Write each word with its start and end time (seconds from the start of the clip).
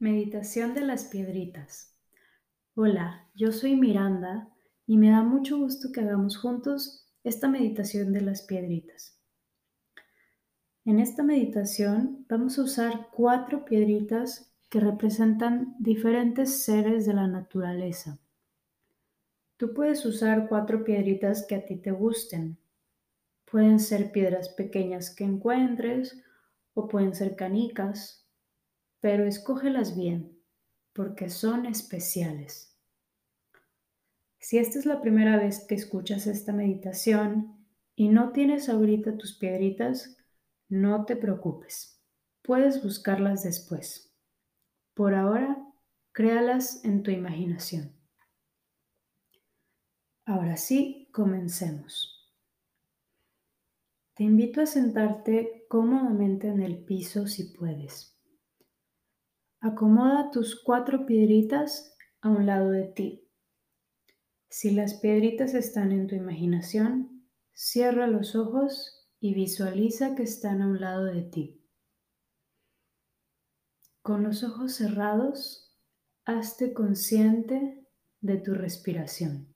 Meditación 0.00 0.74
de 0.74 0.82
las 0.82 1.06
piedritas. 1.06 1.98
Hola, 2.76 3.28
yo 3.34 3.50
soy 3.50 3.74
Miranda 3.74 4.48
y 4.86 4.96
me 4.96 5.10
da 5.10 5.24
mucho 5.24 5.58
gusto 5.58 5.90
que 5.92 6.00
hagamos 6.00 6.36
juntos 6.36 7.10
esta 7.24 7.48
meditación 7.48 8.12
de 8.12 8.20
las 8.20 8.42
piedritas. 8.42 9.20
En 10.84 11.00
esta 11.00 11.24
meditación 11.24 12.24
vamos 12.28 12.60
a 12.60 12.62
usar 12.62 13.08
cuatro 13.10 13.64
piedritas 13.64 14.54
que 14.70 14.78
representan 14.78 15.74
diferentes 15.80 16.62
seres 16.62 17.04
de 17.04 17.14
la 17.14 17.26
naturaleza. 17.26 18.20
Tú 19.56 19.74
puedes 19.74 20.06
usar 20.06 20.46
cuatro 20.48 20.84
piedritas 20.84 21.44
que 21.44 21.56
a 21.56 21.66
ti 21.66 21.74
te 21.74 21.90
gusten. 21.90 22.56
Pueden 23.50 23.80
ser 23.80 24.12
piedras 24.12 24.48
pequeñas 24.50 25.12
que 25.12 25.24
encuentres 25.24 26.22
o 26.74 26.86
pueden 26.86 27.16
ser 27.16 27.34
canicas 27.34 28.27
pero 29.00 29.26
escógelas 29.26 29.96
bien, 29.96 30.38
porque 30.92 31.30
son 31.30 31.66
especiales. 31.66 32.76
Si 34.38 34.58
esta 34.58 34.78
es 34.78 34.86
la 34.86 35.00
primera 35.00 35.36
vez 35.36 35.64
que 35.66 35.74
escuchas 35.74 36.26
esta 36.26 36.52
meditación 36.52 37.66
y 37.94 38.08
no 38.08 38.32
tienes 38.32 38.68
ahorita 38.68 39.16
tus 39.16 39.36
piedritas, 39.36 40.16
no 40.68 41.04
te 41.04 41.16
preocupes. 41.16 42.00
Puedes 42.42 42.82
buscarlas 42.82 43.42
después. 43.42 44.14
Por 44.94 45.14
ahora, 45.14 45.56
créalas 46.12 46.84
en 46.84 47.02
tu 47.02 47.10
imaginación. 47.10 47.92
Ahora 50.24 50.56
sí, 50.56 51.08
comencemos. 51.12 52.18
Te 54.14 54.24
invito 54.24 54.60
a 54.60 54.66
sentarte 54.66 55.66
cómodamente 55.68 56.48
en 56.48 56.60
el 56.60 56.84
piso 56.84 57.26
si 57.26 57.44
puedes. 57.44 58.17
Acomoda 59.60 60.30
tus 60.30 60.62
cuatro 60.62 61.04
piedritas 61.04 61.96
a 62.20 62.28
un 62.28 62.46
lado 62.46 62.70
de 62.70 62.84
ti. 62.84 63.28
Si 64.48 64.70
las 64.70 64.94
piedritas 64.94 65.52
están 65.54 65.90
en 65.90 66.06
tu 66.06 66.14
imaginación, 66.14 67.26
cierra 67.52 68.06
los 68.06 68.36
ojos 68.36 69.08
y 69.18 69.34
visualiza 69.34 70.14
que 70.14 70.22
están 70.22 70.62
a 70.62 70.68
un 70.68 70.80
lado 70.80 71.04
de 71.06 71.22
ti. 71.22 71.60
Con 74.00 74.22
los 74.22 74.44
ojos 74.44 74.74
cerrados, 74.74 75.76
hazte 76.24 76.72
consciente 76.72 77.84
de 78.20 78.36
tu 78.38 78.54
respiración. 78.54 79.54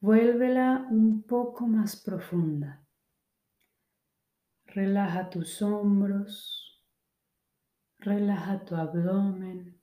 Vuélvela 0.00 0.88
un 0.90 1.24
poco 1.24 1.66
más 1.66 1.94
profunda. 1.94 2.86
Relaja 4.64 5.28
tus 5.28 5.60
hombros, 5.60 6.59
Relaja 8.00 8.64
tu 8.64 8.76
abdomen. 8.76 9.78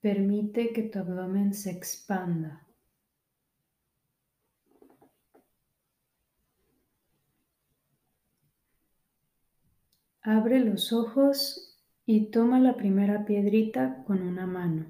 Permite 0.00 0.72
que 0.72 0.84
tu 0.84 1.00
abdomen 1.00 1.52
se 1.54 1.72
expanda. 1.72 2.66
Abre 10.22 10.60
los 10.60 10.92
ojos 10.92 11.76
y 12.06 12.30
toma 12.30 12.60
la 12.60 12.76
primera 12.76 13.24
piedrita 13.24 14.04
con 14.04 14.22
una 14.22 14.46
mano. 14.46 14.86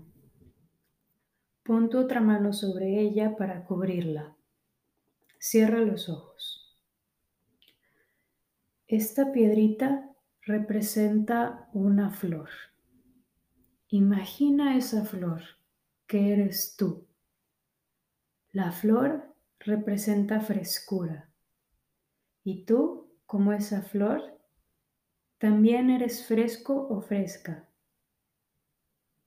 Pon 1.62 1.88
tu 1.88 1.98
otra 1.98 2.20
mano 2.20 2.52
sobre 2.52 3.00
ella 3.00 3.36
para 3.36 3.64
cubrirla. 3.64 4.36
Cierra 5.38 5.80
los 5.80 6.10
ojos. 6.10 6.76
Esta 8.86 9.32
piedrita 9.32 10.09
representa 10.42 11.68
una 11.72 12.10
flor. 12.10 12.48
Imagina 13.88 14.76
esa 14.76 15.04
flor 15.04 15.42
que 16.06 16.32
eres 16.32 16.76
tú. 16.76 17.06
La 18.52 18.72
flor 18.72 19.34
representa 19.58 20.40
frescura. 20.40 21.28
Y 22.42 22.64
tú, 22.64 23.12
como 23.26 23.52
esa 23.52 23.82
flor, 23.82 24.22
también 25.38 25.90
eres 25.90 26.26
fresco 26.26 26.88
o 26.88 27.00
fresca. 27.00 27.68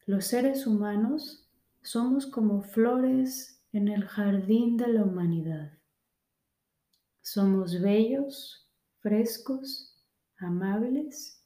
Los 0.06 0.26
seres 0.26 0.66
humanos 0.66 1.50
somos 1.82 2.26
como 2.26 2.64
flores 2.64 3.62
en 3.72 3.88
el 3.88 4.06
jardín 4.06 4.78
de 4.78 4.88
la 4.88 5.04
humanidad. 5.04 5.78
Somos 7.22 7.82
bellos, 7.82 8.70
frescos 9.00 9.93
amables 10.44 11.44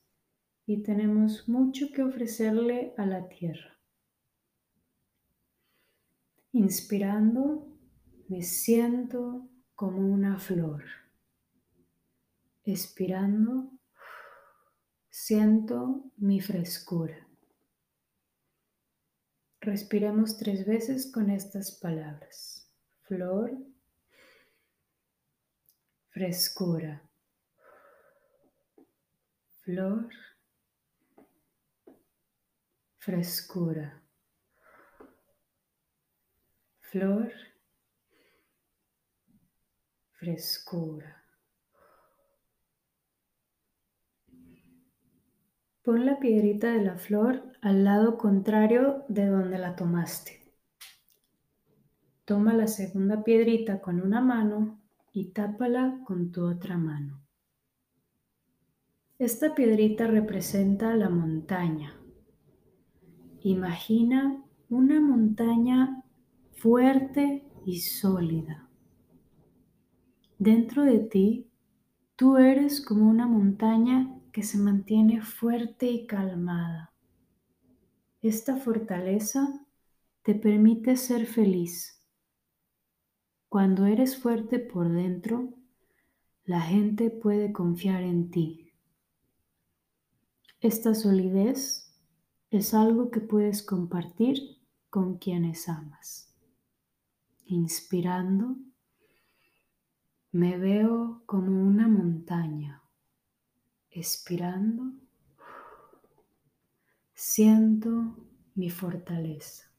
y 0.66 0.84
tenemos 0.84 1.47
mucho 1.47 1.91
que 1.94 2.03
ofrecerle 2.03 2.94
a 2.97 3.06
la 3.06 3.30
tierra. 3.30 3.80
Inspirando, 6.52 7.68
me 8.28 8.41
siento 8.41 9.50
como 9.75 10.00
una 10.00 10.40
flor. 10.40 10.84
Expirando, 12.63 13.72
siento 15.09 16.12
mi 16.18 16.41
frescura. 16.41 17.28
Respiremos 19.62 20.38
tres 20.38 20.66
veces 20.66 21.09
con 21.12 21.29
estas 21.29 21.72
palabras. 21.79 22.69
Flor, 23.03 23.58
frescura 26.09 27.06
flor, 29.67 30.07
frescura, 33.00 34.01
flor, 36.79 37.33
frescura. 40.13 41.22
Pon 45.84 46.05
la 46.05 46.17
piedrita 46.17 46.72
de 46.72 46.85
la 46.85 46.97
flor 46.97 47.51
al 47.61 47.84
lado 47.84 48.17
contrario 48.17 49.03
de 49.09 49.25
donde 49.25 49.57
la 49.57 49.75
tomaste. 49.75 50.49
Toma 52.23 52.53
la 52.53 52.67
segunda 52.67 53.22
piedrita 53.22 53.81
con 53.81 53.99
una 53.99 54.22
mano 54.22 54.79
y 55.11 55.34
tápala 55.34 55.99
con 56.05 56.31
tu 56.31 56.45
otra 56.45 56.78
mano. 56.78 57.27
Esta 59.19 59.55
piedrita 59.55 60.05
representa 60.05 60.95
la 60.95 61.09
montaña. 61.09 62.00
Imagina 63.41 64.45
una 64.69 65.01
montaña 65.01 66.03
fuerte 66.51 67.44
y 67.66 67.79
sólida. 67.79 68.69
Dentro 70.38 70.83
de 70.83 71.00
ti, 71.00 71.50
tú 72.16 72.38
eres 72.38 72.79
como 72.79 73.09
una 73.09 73.25
montaña 73.25 74.22
que 74.31 74.44
se 74.44 74.59
mantiene 74.59 75.23
fuerte 75.23 75.88
y 75.88 76.05
calmada. 76.05 76.94
Esta 78.22 78.57
fortaleza 78.57 79.66
te 80.22 80.35
permite 80.35 80.95
ser 80.95 81.25
feliz. 81.25 82.05
Cuando 83.49 83.88
eres 83.88 84.16
fuerte 84.16 84.59
por 84.59 84.91
dentro, 84.91 85.55
la 86.45 86.61
gente 86.61 87.09
puede 87.09 87.51
confiar 87.51 88.03
en 88.03 88.29
ti. 88.29 88.66
Esta 90.59 90.95
solidez 90.95 91.94
es 92.50 92.73
algo 92.73 93.12
que 93.12 93.19
puedes 93.19 93.62
compartir 93.62 94.57
con 94.90 95.19
quienes 95.19 95.69
amas. 95.69 96.34
Inspirando, 97.45 98.56
me 100.31 100.57
veo 100.57 101.22
como 101.28 101.62
una 101.62 101.88
montaña. 101.88 102.81
Expirando, 103.91 104.93
siento 107.14 108.17
mi 108.55 108.72
fortaleza. 108.72 109.72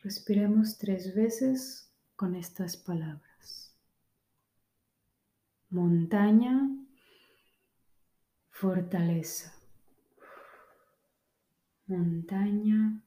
Respiremos 0.00 0.76
tres 0.76 1.14
veces 1.14 1.90
con 2.14 2.34
estas 2.34 2.76
palabras. 2.76 3.74
Montaña 5.70 6.68
fortaleza, 8.64 9.52
montaña, 11.86 13.02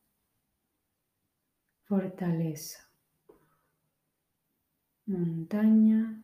fortaleza, 1.86 2.88
montaña, 5.08 6.24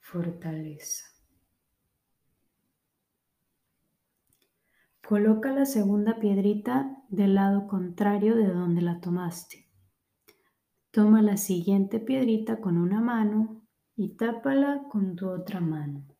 fortaleza. 0.00 1.06
Coloca 5.08 5.50
la 5.50 5.64
segunda 5.64 6.18
piedrita 6.18 7.02
del 7.08 7.36
lado 7.36 7.68
contrario 7.68 8.36
de 8.36 8.48
donde 8.48 8.82
la 8.82 9.00
tomaste. 9.00 9.66
Toma 10.90 11.22
la 11.22 11.38
siguiente 11.38 12.00
piedrita 12.00 12.60
con 12.60 12.76
una 12.76 13.00
mano 13.00 13.62
y 13.96 14.10
tápala 14.10 14.82
con 14.90 15.16
tu 15.16 15.30
otra 15.30 15.60
mano. 15.60 16.13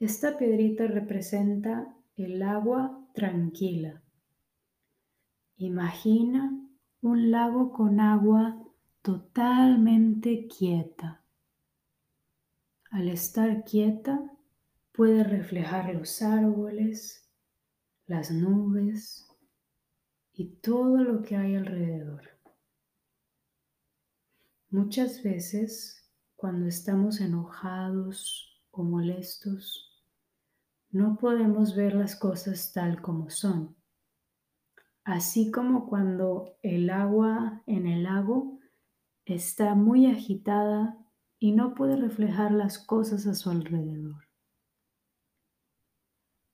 Esta 0.00 0.38
piedrita 0.38 0.86
representa 0.86 1.94
el 2.16 2.42
agua 2.42 3.06
tranquila. 3.12 4.02
Imagina 5.58 6.58
un 7.02 7.30
lago 7.30 7.70
con 7.70 8.00
agua 8.00 8.66
totalmente 9.02 10.48
quieta. 10.48 11.22
Al 12.90 13.08
estar 13.10 13.62
quieta, 13.64 14.18
puede 14.92 15.22
reflejar 15.22 15.94
los 15.94 16.22
árboles, 16.22 17.30
las 18.06 18.30
nubes 18.30 19.28
y 20.32 20.46
todo 20.46 20.96
lo 21.04 21.20
que 21.20 21.36
hay 21.36 21.56
alrededor. 21.56 22.22
Muchas 24.70 25.22
veces, 25.22 26.10
cuando 26.36 26.68
estamos 26.68 27.20
enojados 27.20 28.62
o 28.70 28.82
molestos, 28.82 29.88
no 30.90 31.16
podemos 31.18 31.76
ver 31.76 31.94
las 31.94 32.16
cosas 32.16 32.72
tal 32.72 33.00
como 33.00 33.30
son. 33.30 33.76
Así 35.04 35.50
como 35.50 35.88
cuando 35.88 36.56
el 36.62 36.90
agua 36.90 37.62
en 37.66 37.86
el 37.86 38.02
lago 38.04 38.58
está 39.24 39.74
muy 39.74 40.06
agitada 40.06 40.98
y 41.38 41.52
no 41.52 41.74
puede 41.74 41.96
reflejar 41.96 42.52
las 42.52 42.78
cosas 42.78 43.26
a 43.26 43.34
su 43.34 43.50
alrededor. 43.50 44.28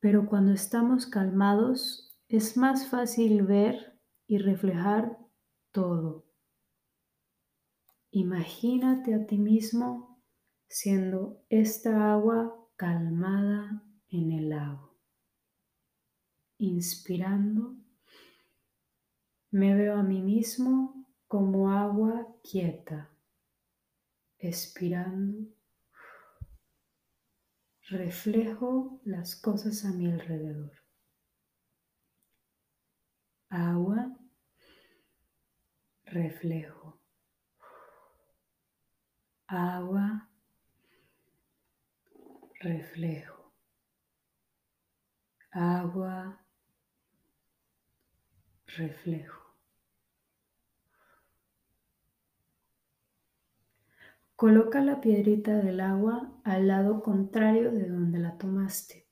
Pero 0.01 0.27
cuando 0.27 0.53
estamos 0.53 1.07
calmados 1.07 2.17
es 2.29 2.57
más 2.57 2.89
fácil 2.89 3.43
ver 3.43 3.99
y 4.27 4.39
reflejar 4.39 5.19
todo. 5.73 6.27
Imagínate 8.11 9.15
a 9.15 9.27
ti 9.27 9.39
mismo 9.39 10.23
siendo 10.69 11.43
esta 11.49 12.13
agua 12.13 12.55
calmada 12.77 13.86
en 14.11 14.33
el 14.33 14.49
lago. 14.51 14.95
Inspirando, 16.59 17.77
me 19.51 19.75
veo 19.75 19.97
a 19.97 20.03
mí 20.03 20.21
mismo 20.21 21.07
como 21.27 21.71
agua 21.71 22.27
quieta. 22.43 23.11
Expirando, 24.39 25.49
reflejo 27.89 29.01
las 29.05 29.37
cosas 29.37 29.85
a 29.85 29.93
mi 29.93 30.07
alrededor. 30.11 30.73
Agua, 33.49 34.19
reflejo. 36.05 37.01
Agua, 39.47 40.29
reflejo. 42.61 43.36
Agua, 45.59 46.39
reflejo. 48.67 49.41
Coloca 54.35 54.83
la 54.83 55.01
piedrita 55.01 55.57
del 55.57 55.81
agua 55.81 56.31
al 56.45 56.69
lado 56.69 57.03
contrario 57.03 57.73
de 57.73 57.89
donde 57.89 58.19
la 58.19 58.37
tomaste. 58.37 59.07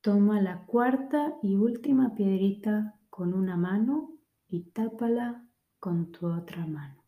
Toma 0.00 0.40
la 0.40 0.64
cuarta 0.64 1.34
y 1.42 1.56
última 1.56 2.14
piedrita 2.14 2.98
con 3.10 3.34
una 3.34 3.58
mano 3.58 4.14
y 4.48 4.70
tápala 4.70 5.46
con 5.78 6.10
tu 6.10 6.26
otra 6.26 6.64
mano. 6.64 7.04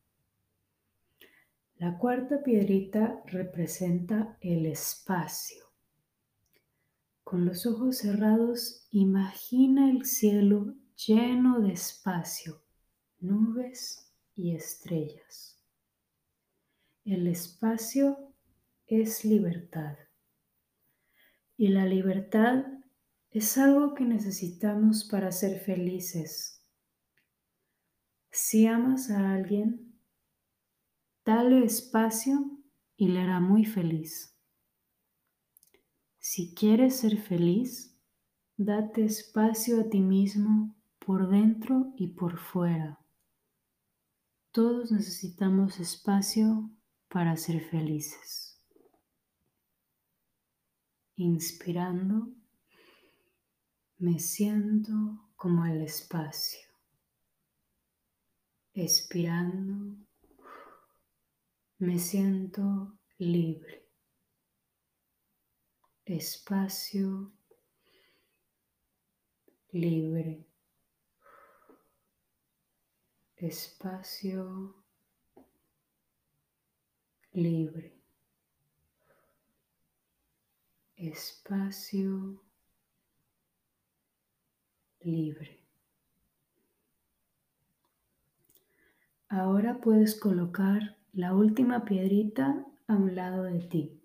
La 1.77 1.97
cuarta 1.97 2.43
piedrita 2.43 3.23
representa 3.25 4.37
el 4.43 4.67
espacio. 4.67 5.70
Con 7.31 7.45
los 7.45 7.65
ojos 7.65 7.99
cerrados, 7.99 8.89
imagina 8.91 9.89
el 9.89 10.05
cielo 10.05 10.75
lleno 10.97 11.61
de 11.61 11.75
espacio, 11.75 12.61
nubes 13.21 14.13
y 14.35 14.57
estrellas. 14.57 15.65
El 17.05 17.29
espacio 17.29 18.35
es 18.89 19.25
libertad. 19.25 19.97
Y 21.57 21.69
la 21.69 21.87
libertad 21.87 22.65
es 23.31 23.57
algo 23.59 23.95
que 23.95 24.03
necesitamos 24.03 25.05
para 25.05 25.31
ser 25.31 25.61
felices. 25.61 26.67
Si 28.33 28.67
amas 28.67 29.09
a 29.09 29.35
alguien, 29.35 29.97
dale 31.25 31.65
espacio 31.65 32.59
y 32.97 33.07
le 33.07 33.21
hará 33.21 33.39
muy 33.39 33.65
feliz. 33.65 34.37
Si 36.33 36.55
quieres 36.55 37.01
ser 37.01 37.21
feliz, 37.21 37.93
date 38.57 39.05
espacio 39.05 39.81
a 39.81 39.91
ti 39.91 39.99
mismo 39.99 40.77
por 41.01 41.29
dentro 41.29 41.93
y 41.97 42.07
por 42.07 42.39
fuera. 42.39 43.05
Todos 44.53 44.93
necesitamos 44.93 45.81
espacio 45.81 46.71
para 47.09 47.37
ser 47.37 47.61
felices. 47.69 48.63
Inspirando, 51.17 52.29
me 53.99 54.21
siento 54.21 55.33
como 55.35 55.67
el 55.67 55.83
espacio. 55.83 56.61
Expirando, 58.73 59.97
me 61.79 61.99
siento 61.99 62.97
libre. 63.19 63.90
Espacio 66.11 67.31
libre. 69.71 70.45
Espacio 73.37 74.75
libre, 77.33 77.95
espacio 80.97 82.43
libre. 85.03 85.65
Ahora 89.29 89.81
puedes 89.81 90.19
colocar 90.19 90.97
la 91.13 91.35
última 91.35 91.85
piedrita 91.85 92.67
a 92.89 92.97
un 92.97 93.15
lado 93.15 93.45
de 93.45 93.61
ti. 93.61 94.00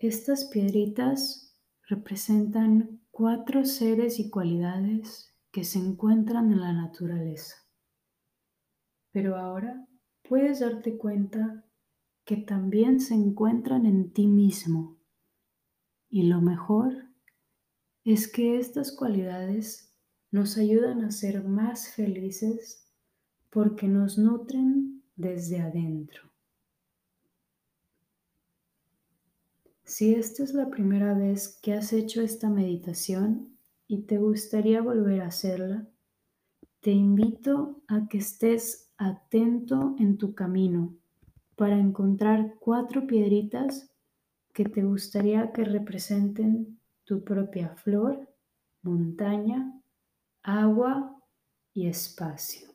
Estas 0.00 0.44
piedritas 0.44 1.56
representan 1.88 3.00
cuatro 3.10 3.64
seres 3.64 4.20
y 4.20 4.30
cualidades 4.30 5.34
que 5.50 5.64
se 5.64 5.80
encuentran 5.80 6.52
en 6.52 6.60
la 6.60 6.72
naturaleza. 6.72 7.56
Pero 9.10 9.36
ahora 9.36 9.88
puedes 10.22 10.60
darte 10.60 10.96
cuenta 10.96 11.64
que 12.24 12.36
también 12.36 13.00
se 13.00 13.14
encuentran 13.14 13.86
en 13.86 14.12
ti 14.12 14.28
mismo. 14.28 15.00
Y 16.08 16.28
lo 16.28 16.42
mejor 16.42 16.92
es 18.04 18.30
que 18.30 18.56
estas 18.60 18.92
cualidades 18.92 19.92
nos 20.30 20.58
ayudan 20.58 21.02
a 21.02 21.10
ser 21.10 21.42
más 21.42 21.88
felices 21.88 22.86
porque 23.50 23.88
nos 23.88 24.16
nutren 24.16 25.02
desde 25.16 25.58
adentro. 25.60 26.27
Si 29.88 30.14
esta 30.14 30.42
es 30.42 30.52
la 30.52 30.68
primera 30.68 31.14
vez 31.14 31.58
que 31.62 31.72
has 31.72 31.94
hecho 31.94 32.20
esta 32.20 32.50
meditación 32.50 33.56
y 33.86 34.02
te 34.02 34.18
gustaría 34.18 34.82
volver 34.82 35.22
a 35.22 35.28
hacerla, 35.28 35.88
te 36.80 36.90
invito 36.90 37.80
a 37.88 38.06
que 38.06 38.18
estés 38.18 38.92
atento 38.98 39.96
en 39.98 40.18
tu 40.18 40.34
camino 40.34 40.94
para 41.56 41.78
encontrar 41.78 42.56
cuatro 42.60 43.06
piedritas 43.06 43.90
que 44.52 44.66
te 44.66 44.82
gustaría 44.82 45.52
que 45.52 45.64
representen 45.64 46.78
tu 47.04 47.24
propia 47.24 47.70
flor, 47.70 48.28
montaña, 48.82 49.72
agua 50.42 51.18
y 51.72 51.86
espacio. 51.86 52.68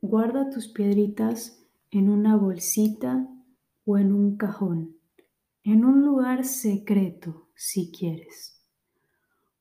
Guarda 0.00 0.50
tus 0.50 0.66
piedritas 0.66 1.64
en 1.92 2.10
una 2.10 2.34
bolsita 2.34 3.28
o 3.90 3.96
en 3.96 4.12
un 4.12 4.36
cajón, 4.36 4.98
en 5.64 5.86
un 5.86 6.04
lugar 6.04 6.44
secreto 6.44 7.48
si 7.54 7.90
quieres. 7.90 8.62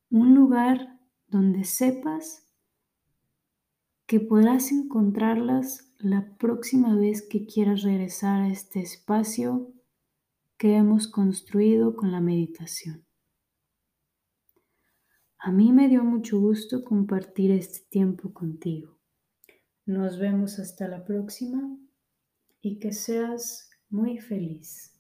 Un 0.10 0.36
lugar 0.36 1.00
donde 1.28 1.64
sepas 1.64 2.46
que 4.06 4.20
podrás 4.20 4.74
encontrarlas 4.74 5.94
la 5.98 6.36
próxima 6.36 6.94
vez 6.94 7.26
que 7.26 7.46
quieras 7.46 7.84
regresar 7.84 8.42
a 8.42 8.50
este 8.50 8.82
espacio 8.82 9.74
que 10.58 10.76
hemos 10.76 11.08
construido 11.08 11.96
con 11.96 12.12
la 12.12 12.20
meditación. 12.20 13.06
A 15.38 15.54
mí 15.54 15.72
me 15.72 15.88
dio 15.88 16.04
mucho 16.04 16.38
gusto 16.38 16.84
compartir 16.84 17.52
este 17.52 17.88
tiempo 17.90 18.34
contigo. 18.34 19.00
Nos 19.86 20.20
vemos 20.20 20.60
hasta 20.60 20.90
la 20.90 21.06
próxima 21.06 21.80
y 22.60 22.80
que 22.80 22.92
seas 22.92 23.67
muy 23.90 24.20
feliz. 24.20 24.97